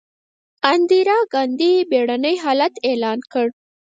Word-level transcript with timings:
اندرا 0.73 1.17
ګاندي 1.33 1.71
بیړنی 1.89 2.35
حالت 2.43 2.73
اعلان 2.89 3.19
کړ. 3.31 3.47